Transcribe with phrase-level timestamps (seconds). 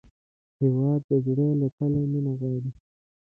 [0.59, 2.71] هېواد د زړه له تله مینه غواړي.